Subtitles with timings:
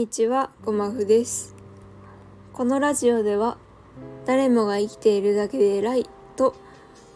[0.00, 1.54] にちは、ごまふです。
[2.54, 3.58] このラジオでは、
[4.24, 6.54] 誰もが生きているだけで偉いと、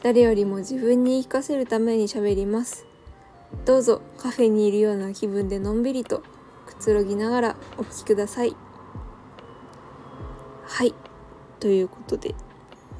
[0.02, 2.84] 誰よりも自分に言い聞かせるために喋ります。
[3.64, 6.22] どうぞカフェにいるような気分でのんびりと
[6.66, 8.54] くつろぎながらお聞きください。
[10.64, 10.92] はい。
[11.60, 12.34] ということで、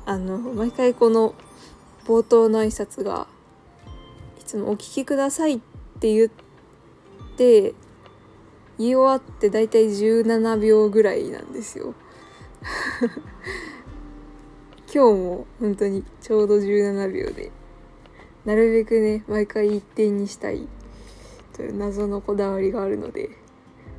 [0.07, 1.35] あの、毎回この
[2.07, 3.27] 冒頭の挨拶が、
[4.41, 5.61] いつもお聞きくださいっ
[6.01, 6.31] て言っ
[7.37, 7.75] て、
[8.79, 11.95] 言い終わってだいたい17秒ぐらいなんですよ。
[14.93, 17.51] 今日も本当にちょうど17秒で
[18.45, 20.69] なるべくね毎回一点にしたい
[21.53, 23.31] という謎のこだわりがあるので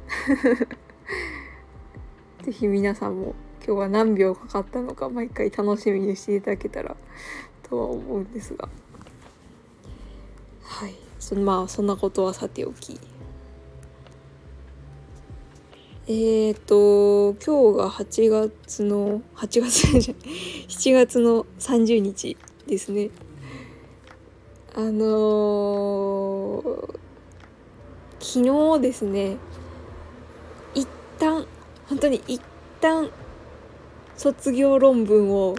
[2.44, 6.96] 是非皆さんも今日は何秒かかったのか毎回楽しみにしていただけたら
[7.64, 8.70] とは思うんですが。
[10.64, 10.96] はい。
[11.20, 13.00] そまあそんなことはさておき。
[16.08, 20.28] えーと今日が8月の8月じゃない
[20.68, 23.10] 7月の30日ですね。
[24.76, 27.00] あのー
[28.20, 29.38] 昨日ですね
[30.76, 31.48] 一旦
[31.88, 32.40] 本当に一
[32.82, 33.10] 旦
[34.16, 35.56] 卒業論文を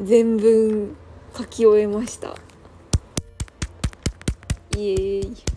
[0.00, 0.96] 全文
[1.36, 2.36] 書き終えました。
[4.76, 5.53] イエーイ。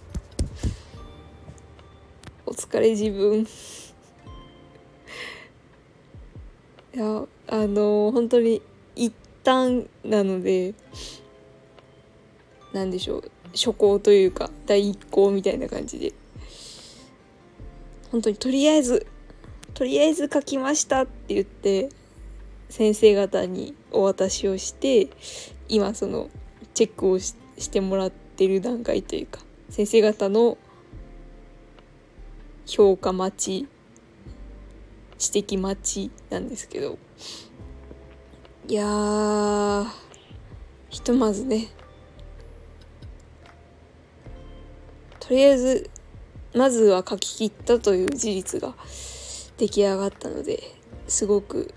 [2.58, 3.48] 疲れ自分。
[6.96, 8.62] いやあの本当に
[8.96, 10.74] 一旦なので
[12.74, 16.14] なんでしょう初稿というか第一項みたいな感じで。
[18.12, 19.06] 本当にとりあえず
[19.74, 21.90] とりあえず書きましたって言って
[22.70, 25.10] 先生方にお渡しをして
[25.70, 26.30] 今その
[26.74, 30.58] チェックをししてもらってる段階というか先生方の
[32.68, 33.68] 評価待ち
[35.34, 36.98] 指摘待ちなんですけど。
[38.68, 39.88] いやー
[40.90, 41.70] ひとまずね。
[45.22, 45.90] とりあえず
[46.54, 48.76] まずは書き切ったという事実が
[49.58, 50.62] 出来上がったので
[51.08, 51.74] すごく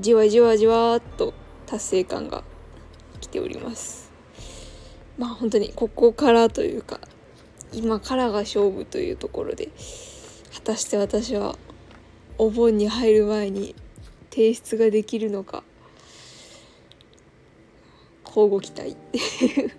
[0.00, 1.32] じわじわじわっと
[1.66, 2.42] 達成感が
[3.20, 4.10] 来ております。
[5.16, 7.00] まあ本当にここからというか
[7.72, 9.68] 今からが勝負というところで
[10.54, 11.56] 果たして私は
[12.38, 13.74] お盆に入る前に
[14.30, 15.62] 提出ができるのか
[18.24, 18.90] 交互期待。
[18.90, 19.70] っていう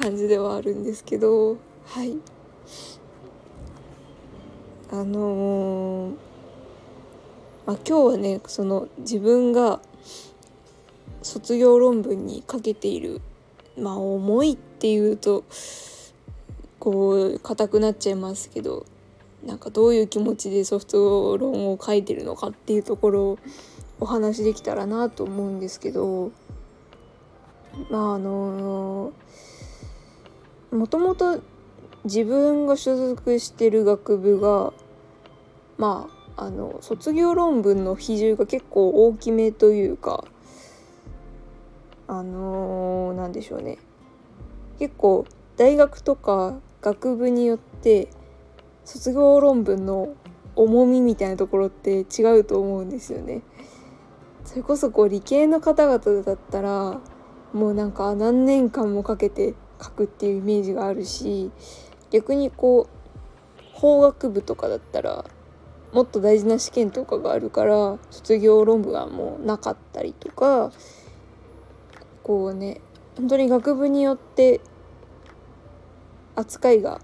[0.00, 2.16] 感じではあるんですけどはい。
[4.90, 6.32] あのー
[7.66, 9.80] まあ、今日はねその自分が
[11.22, 13.20] 卒業論文にかけている
[13.78, 15.44] まあ思いっていうと
[16.82, 18.86] こう硬くなっちゃいますけど
[19.46, 23.38] なんかどういう気持ちでソフト論を書いてるのかっていうところを
[24.00, 26.32] お話しできたらなと思うんですけど
[27.88, 29.12] まああの
[30.72, 31.40] もともと
[32.02, 34.72] 自分が所属してる学部が
[35.78, 40.24] まああの卒業論文の比重が結構大きめというか
[42.08, 43.78] あのー、なんでしょうね。
[44.80, 45.26] 結構
[45.56, 48.08] 大学とか学部によって
[48.84, 50.14] 卒業論文の
[50.56, 53.42] 重みみたいなところって違うと思うんですよね。
[54.44, 57.00] それこそこう理系の方々だったら
[57.52, 61.50] もうなんか何年間もかけて書くっていうイメージがあるし
[62.10, 65.24] 逆にこう法学部とかだったら
[65.92, 70.72] もっと大事な試験とかがあるから卒業論文はもうなかったりとか
[72.22, 72.80] こうね
[73.16, 74.60] 本当に学部によって
[76.42, 77.00] 扱いが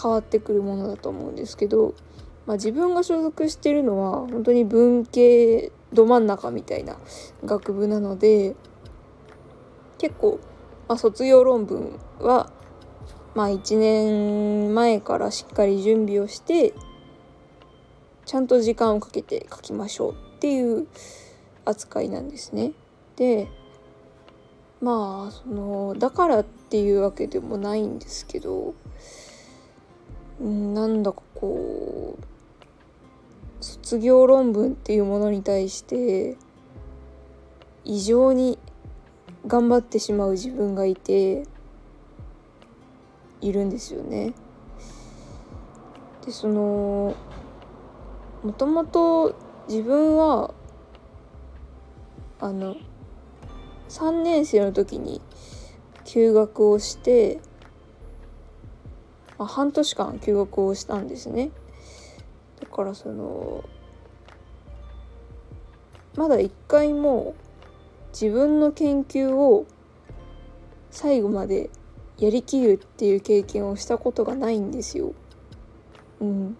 [0.00, 1.94] 変わってくるものだと思うんですけど、
[2.46, 6.96] まあ、自分が所属してるのは本当に文系ど真ん中みたいな
[7.44, 8.54] 学部なので
[9.98, 10.40] 結構、
[10.88, 12.50] まあ、卒業論文は
[13.34, 16.74] まあ1年前からしっかり準備をして
[18.24, 20.86] ちゃんと時間をかけて書きましょうっていう
[21.64, 22.72] 扱いなんですね。
[23.16, 23.48] で
[24.80, 28.74] まあそのだからっていうわけでもないんですけど
[30.40, 32.24] なんだかこう
[33.60, 36.36] 卒業論文っていうものに対して
[37.84, 38.58] 異常に
[39.46, 41.44] 頑張ってしまう自分がいて
[43.40, 44.32] いるんですよね。
[46.24, 47.14] でその
[48.42, 49.34] もともと
[49.68, 50.52] 自分は
[52.40, 52.76] あの
[53.88, 55.20] 3年生の時に
[56.08, 57.38] 休学をして、
[59.36, 61.50] あ、半年間休学をしたんですね。
[62.60, 63.62] だからその
[66.16, 67.34] まだ一回も
[68.12, 69.66] 自分の研究を
[70.90, 71.68] 最後まで
[72.16, 75.12] やりきるっていう経験をしたことがないんですよ。
[76.20, 76.56] うん、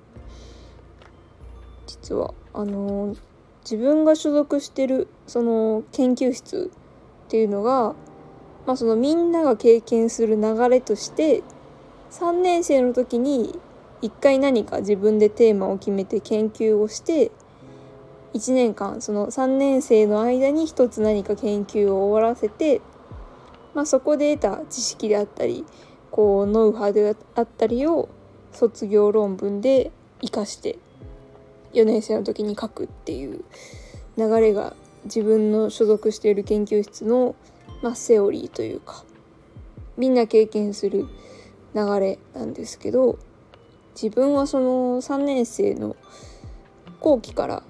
[1.87, 3.17] 実はあの
[3.65, 6.71] 自分が所属してるその研究室
[7.27, 7.95] っていうのが、
[8.69, 11.43] まあ、そのみんなが経験する流れとして
[12.11, 13.59] 3年生の時に
[14.03, 17.31] 一回何か自分でテーマを決めて研究をして
[18.35, 22.83] 1年間その3年生の間に一つ何か研究を終わらせて、
[23.73, 25.65] まあ、そこで得た知識であったり
[26.11, 28.11] こうノウハウであったりを
[28.53, 29.91] 卒業論文で
[30.21, 30.79] 生かして
[31.73, 33.45] 4年生の時に書くっていう
[34.19, 34.75] 流れが
[35.05, 37.35] 自分の所属している研究室の、
[37.83, 39.05] まあ、セオリーというか
[39.97, 41.07] みんな経験する
[41.75, 43.19] 流れなんですけど
[44.01, 45.97] 自分はその3年生の
[47.01, 47.63] 後期から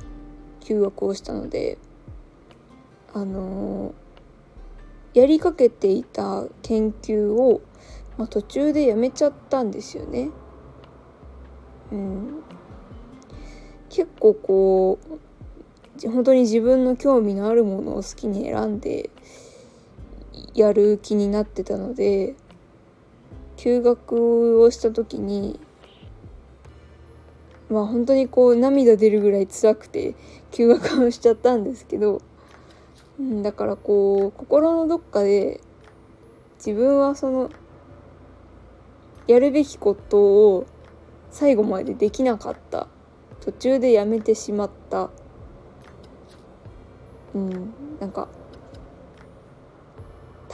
[0.61, 1.79] 休学をしたので
[3.15, 7.63] あのー、やりかけていた研究を、
[8.19, 10.29] まあ、途中でやめちゃったんですよね。
[11.91, 12.43] うん、
[13.89, 19.11] 結構こう本当に自分の興味のあるものを好きに選んで
[20.59, 22.35] やる気になってたので
[23.57, 25.61] 休学をした時に
[27.71, 30.15] まあ本当にこう涙出るぐらい辛くて
[30.51, 32.23] 休学をしちゃったんですけど、
[33.43, 35.61] だからこう心のどっかで
[36.57, 37.51] 自分はその
[39.27, 40.67] やるべきことを
[41.31, 42.89] 最後までできなかった。
[43.41, 45.11] 途中でやめてしまった。
[47.35, 48.29] うんなんか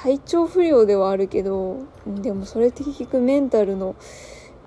[0.04, 3.96] 体調不良ではあるけどでもそれって結局メンタルの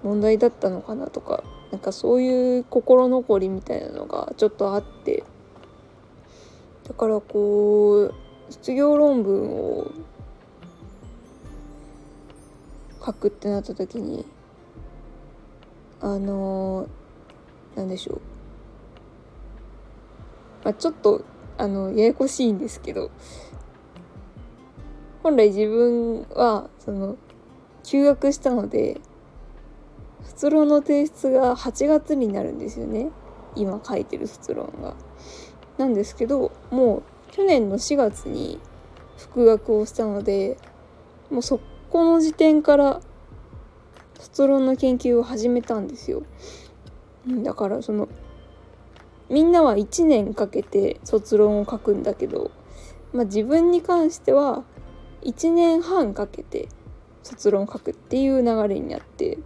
[0.01, 5.24] 問題だったのかなとかなんかそういう心残りみたいなのがちょっとあって。
[6.88, 8.13] だからこう
[8.50, 9.92] 卒業論文を
[13.06, 14.25] 書くってなった時に
[16.00, 16.88] あの
[17.75, 18.22] なんでしょう、
[20.63, 21.25] まあ、ちょっと
[21.57, 23.12] あのややこしいんですけど
[25.27, 27.18] 本来自分はその
[27.83, 29.01] 休学したので
[30.24, 33.09] 卒論の提出が8月になるんですよね
[33.53, 34.95] 今書いてる卒論が。
[35.77, 37.03] なんですけどもう
[37.33, 38.57] 去年の4月に
[39.18, 40.57] 復学をしたので
[41.30, 41.59] もうそ
[41.89, 43.01] この時点から
[44.18, 46.23] 卒論の研究を始めたんですよ。
[47.44, 48.07] だからその
[49.30, 52.50] みんなは1年かけて卒論を書くんだけど、
[53.12, 54.63] まあ、自分に関しては
[55.24, 56.69] 1年半かけて
[57.24, 59.38] 卒論書くっていう流れになって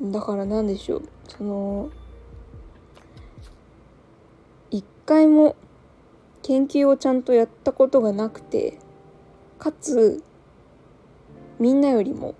[0.00, 1.90] だから何でしょうその
[4.70, 5.56] 一回も
[6.42, 8.78] 研究をちゃんとやったことがなくて
[9.58, 10.22] かつ
[11.58, 12.34] みんなよりも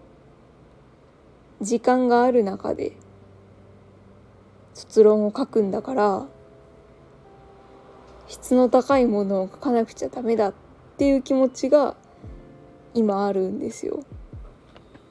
[1.61, 2.93] 時間がある中で
[4.75, 6.27] 卒論を書くんだから
[8.29, 10.68] 質の高いものを書かなくちゃダメだって
[10.99, 11.95] っていう気持ちが
[12.93, 14.03] 今あるんですよ。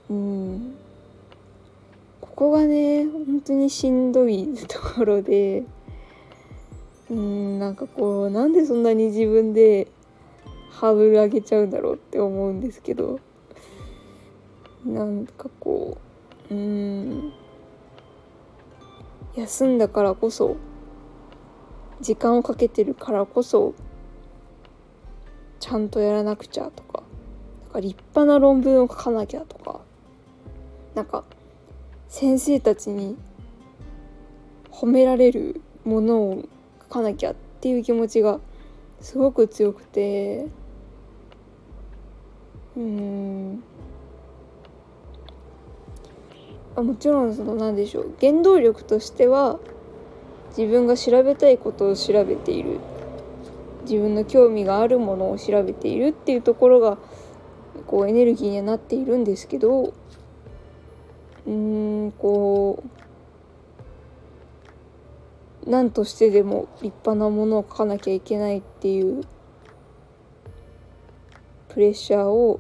[0.10, 0.76] うん
[2.20, 5.64] ここがね本当にしんどいところで
[7.10, 9.88] うんなんかこうなんでそんなに自分で
[10.72, 13.22] ハードル上げちゃうんだろうって思うんですけど
[14.86, 15.98] なんかこ
[16.52, 17.32] ううん
[19.38, 20.58] 休んだからこそ
[22.02, 23.74] 時間をかけてるからこそ
[25.60, 27.04] ちゃんとやらなくちゃとか
[27.64, 29.82] なんか立派な論文を書かなきゃとか
[30.96, 31.24] なんか
[32.10, 33.18] 先生たちに
[34.72, 36.44] 褒められるものを
[36.84, 38.40] 書かなきゃっていう気持ちが
[39.02, 40.48] すごく強くて
[42.76, 43.64] うん。
[46.76, 49.60] あもちろんその何でしょう原動力としては
[50.56, 52.80] 自分が調べたいことを調べている。
[53.90, 56.98] 自分の興味があるものを調べているっていうところが
[57.86, 59.94] こうエネルギーにはなっているんですけど
[61.46, 62.84] うんこ
[65.66, 69.24] う何としてでも立派なものを書かなきゃいけないっていう
[71.70, 72.60] プレッシャーを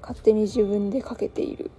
[0.00, 1.70] 勝手に自分でかけている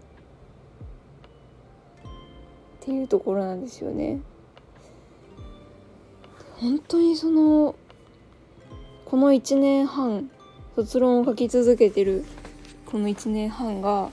[2.81, 4.21] っていうところなんですよね。
[6.57, 7.75] 本当にその
[9.10, 10.30] この1年半
[10.75, 12.24] 卒論を書き続けてる
[12.86, 14.12] この1年半が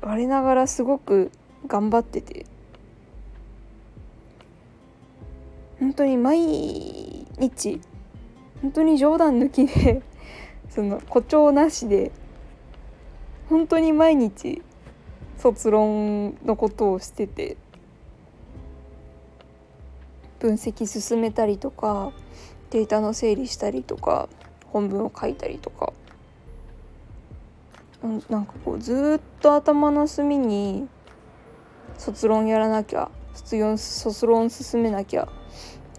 [0.00, 1.30] 我ながらすごく
[1.68, 2.44] 頑張ってて。
[5.78, 7.80] 本当に毎日
[8.60, 10.02] 本当に冗談抜きで
[10.68, 12.10] その誇張なしで
[13.48, 14.62] 本当に毎日
[15.38, 17.56] 卒論のことをしてて。
[20.38, 22.12] 分析進めたりとか
[22.70, 24.28] データの整理したりとか
[24.66, 25.92] 本文を書いたりとか
[28.28, 30.88] なんかこうずっと頭の隅に
[31.98, 35.28] 卒論やらなきゃ卒業卒論進めなきゃ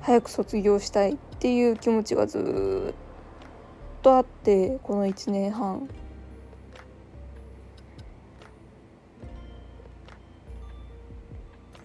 [0.01, 5.89] 早く卒業したいっていう気持ちがずっとあってこの1年半。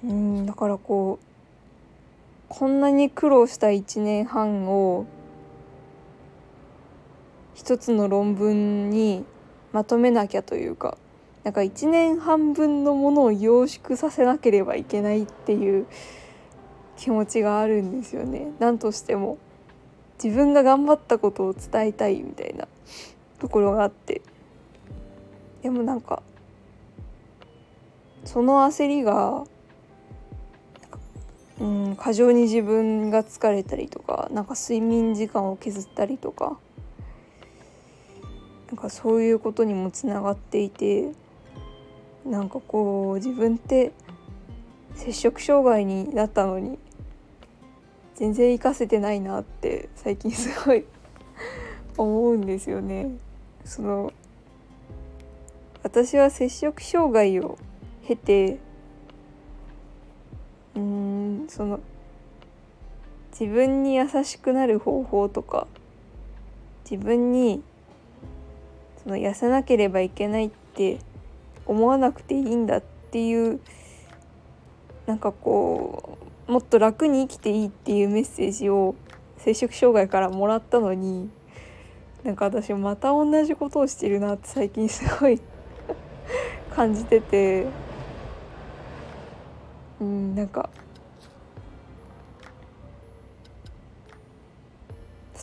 [0.05, 1.32] うんだからこう
[2.55, 5.07] こんなに苦労した1年半を
[7.55, 9.25] 一つの論文に
[9.73, 10.99] まとめなきゃというか
[11.45, 15.87] なんか1年半分のものを凝縮させなければいけないっていう
[16.99, 18.53] 気持ちがあるんですよね。
[18.59, 19.39] 何としても
[20.23, 22.69] 自分が頑張ったことを伝えたいみたいな
[23.39, 24.21] ところがあって
[25.63, 26.23] でもなんか
[28.27, 29.47] その焦りが
[31.63, 36.59] うん過剰に自分が疲れたりとかなんか睡眠時間を削ったりとか
[38.67, 41.13] なんかそういうことにもつながっていて
[42.27, 43.93] なんかこう自分って
[44.97, 46.79] 摂食障害になったのに
[48.17, 50.85] 全然活かせてないなって最近すごい
[51.97, 53.11] 思うんですよね。
[53.65, 54.13] その
[55.85, 57.59] 私は摂食障害を
[58.07, 58.59] 経て
[61.49, 61.81] その
[63.39, 65.67] 自分に優しくなる方法とか
[66.91, 67.63] 自分に
[69.03, 70.99] その痩せなければいけないって
[71.67, 73.61] 思わなくていいんだっていう
[75.07, 76.19] なんかこ
[76.49, 78.95] うもっと楽に生きていいっていうメッセージを
[79.39, 81.31] 摂食障害からもらったのに
[82.23, 85.41] なんか私また同じことをしてるなって最近すごい
[86.75, 87.67] 感じてて
[90.01, 90.71] うんなんか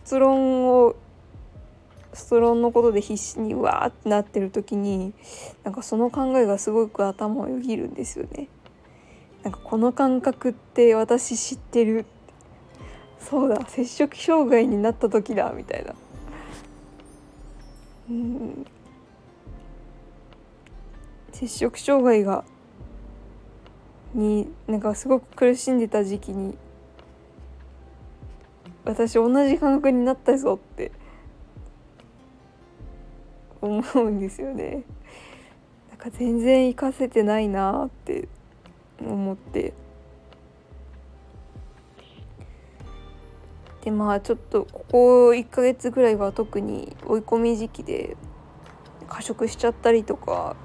[0.10, 0.96] 卒論を
[2.14, 5.14] 卒論のことで必死にわーってなってる時に
[5.64, 8.48] なんかその考えがすごく頭をよぎるんですよね。
[9.44, 12.08] なんかこの感覚って私知ってる
[13.20, 15.94] そうだ摂食障害になった時だみたいな。
[18.10, 18.66] うん
[21.34, 22.44] 摂食障害が
[24.16, 26.58] になんかすごく苦しんでた時期に
[28.90, 30.92] 私同じ感覚になったぞって
[33.62, 34.84] 思うんですよね。
[35.90, 38.28] なんか全然活かせてないなって
[39.00, 39.74] 思って
[43.84, 48.18] でまあちょっとここ1ヶ月ぐらいは特に追い込み時期で
[49.08, 50.56] 過食しちゃったりとか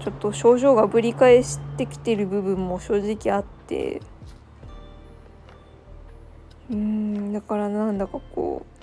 [0.00, 4.00] ちょっと症状がぶり返してきてる部分も正直あって
[6.70, 8.78] うんだからなんだかこう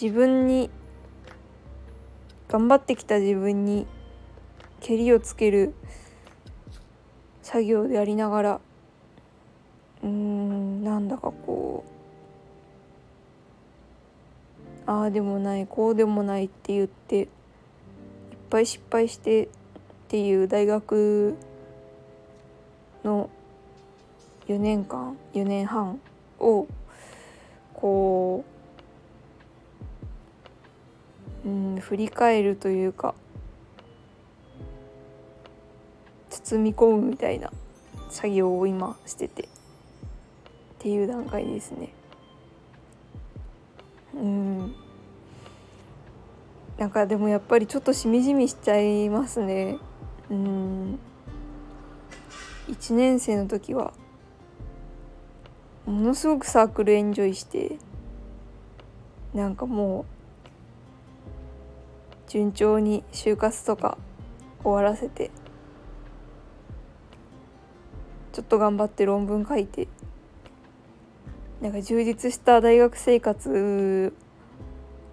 [0.00, 0.70] 自分に
[2.48, 3.86] 頑張ってきた自分に
[4.80, 5.74] けりをつける
[7.42, 8.60] 作業でありながら
[10.02, 11.84] うんなんだかこ
[14.86, 17.28] うああでもないこうでもないって言っていっ
[18.50, 19.48] ぱい失敗してっ
[20.08, 21.36] ていう大学
[23.04, 23.30] の
[24.46, 26.00] 4年間4年半
[26.38, 26.66] を
[27.74, 28.44] こ
[31.44, 33.14] う、うん、振り返るというか
[36.28, 37.50] 包み込むみたいな
[38.08, 39.46] 作業を今しててっ
[40.78, 41.92] ていう段階ですね。
[44.14, 44.74] うん
[46.76, 49.78] なんかでもやっぱりちょっとしみじみしちゃいますね。
[50.30, 50.98] うん
[52.68, 53.92] 1年生の時は
[55.90, 57.76] ものすごくサークルエンジョイして
[59.34, 60.04] なんかもう
[62.30, 63.98] 順調に就活とか
[64.62, 65.30] 終わらせて
[68.32, 69.88] ちょっと頑張って論文書いて
[71.60, 74.14] なんか充実した大学生活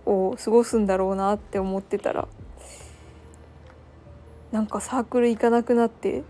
[0.06, 2.28] を過ごすんだろうなって思ってたら
[4.52, 6.24] なんかサークル行かなくなって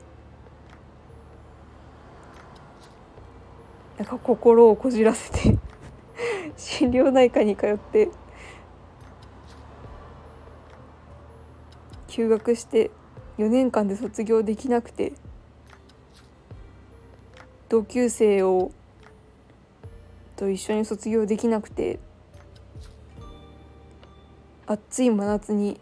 [3.98, 5.58] なんか心をこじらせて
[6.56, 8.10] 心療内科に通って
[12.08, 12.92] 休学して
[13.38, 15.14] 4年間で卒業できなくて
[17.70, 18.72] 同級生を
[20.36, 22.00] と一緒に卒業できなくて
[24.68, 25.80] 暑い真夏に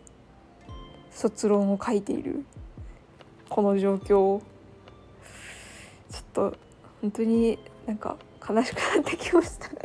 [1.12, 2.46] 卒論を書いている
[3.50, 4.42] この状況を
[6.10, 6.58] ちょっと
[7.02, 9.70] 本当になんか悲しくなってきました。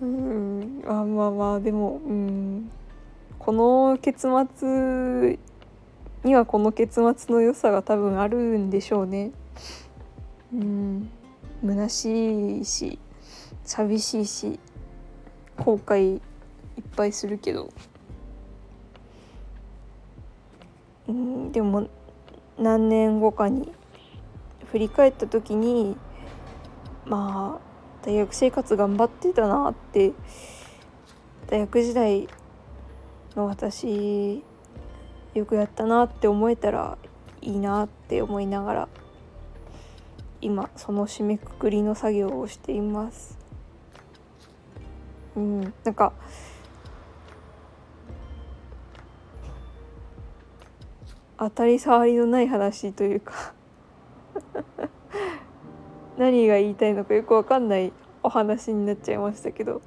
[0.00, 0.82] うん。
[0.84, 2.70] まあまあまあでもうん。
[3.38, 5.38] この結末
[6.24, 9.30] にはこの結末の良さが多分あるんでしょうね。
[10.52, 11.10] うん。
[11.64, 12.98] 虚しいし
[13.64, 14.58] 寂しいし
[15.56, 16.20] 後悔いっ
[16.94, 17.70] ぱいするけど。
[21.08, 21.52] うん。
[21.52, 21.88] でも
[22.58, 23.72] 何年後かに
[24.72, 25.96] 振り返った時に
[27.06, 30.12] まあ大学生活頑張ってたなって
[31.48, 32.28] 大学時代
[33.34, 34.42] の私
[35.34, 36.98] よくやったなって思えたら
[37.42, 38.88] いいなって思いながら
[40.40, 43.38] 今その締めくくりの作業をしています。
[45.36, 46.12] うんなんか
[51.38, 53.52] 当たり障りのない話というか
[56.18, 57.92] 何が言いたいのかよくわかんない
[58.22, 59.82] お話になっちゃいましたけど、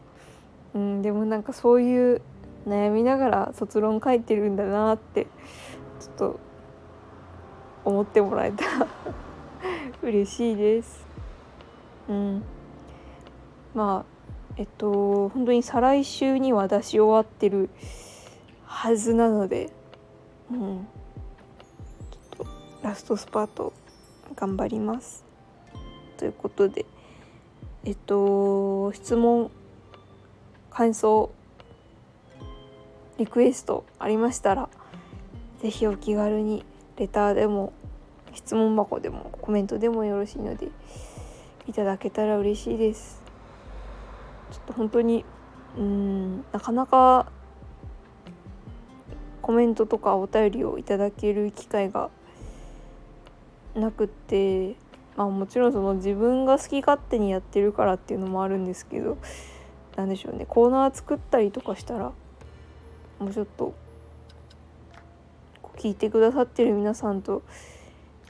[0.73, 2.21] うん、でもなんかそういう
[2.67, 5.25] 悩みながら卒論書いてるんだなって
[5.99, 6.39] ちょっと
[7.83, 8.87] 思ってもらえたら
[10.03, 11.05] 嬉しいです。
[12.07, 12.43] うん、
[13.73, 17.69] まあえっと本当に再来週には出し終わってる
[18.65, 19.71] はずなので、
[20.51, 20.87] うん、
[22.11, 22.47] ちょっと
[22.83, 23.73] ラストスパート
[24.35, 25.28] 頑張ります。
[26.19, 26.85] ということで
[27.85, 29.49] えっと質問
[30.69, 31.31] 感想
[33.17, 34.69] リクエストありましたら
[35.61, 36.65] 是非お気軽に
[36.97, 37.71] レターでも
[38.33, 40.67] 質問箱でもコメントでもよろしいので
[41.67, 43.21] いただけたら嬉しいです。
[44.51, 45.23] ちょっと本当に
[45.77, 47.31] うんなかなか
[49.41, 52.09] コメントとかお便りをいただける機会が
[53.73, 54.75] なくって
[55.15, 59.17] まあもちろんその自分が好き勝手にやってるからっていうのもあるんですけど
[59.95, 60.45] 何でしょうね。
[60.47, 62.11] コーナー作ったりとかしたら
[63.19, 63.73] もうちょっと
[65.75, 67.41] 聞いてくださってる皆さんと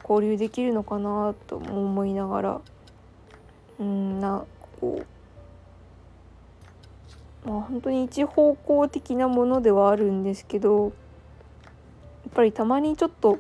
[0.08, 2.62] 交流できるのかなと思いながら
[3.80, 4.46] うんな
[4.80, 5.02] こ
[7.46, 10.94] うまあ本当に一方向的なものではあるんですけどやっ
[12.34, 13.40] ぱりたまにちょっと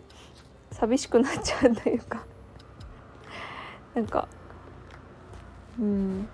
[0.71, 2.25] 寂しくなっちゃうというか
[3.95, 4.27] なんか
[5.79, 6.29] うん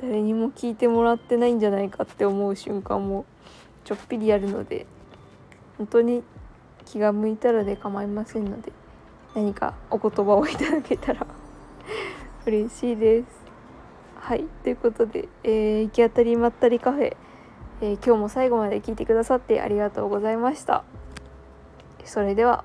[0.00, 3.24] 誰にも聞いてもらってないんじゃないかって思う瞬間も
[3.84, 4.86] ちょっぴりあるので
[5.78, 6.24] 本当に
[6.84, 8.72] 気が向いたらで構いませんので
[9.34, 11.26] 何かお言葉をいただけたら
[12.46, 13.42] 嬉しいです。
[14.16, 17.16] はいということで、えー、行き当たりまったりカフェ、
[17.80, 20.84] えー、今日も最後まで聞いてくださってありがとうございました。
[22.04, 22.64] それでは。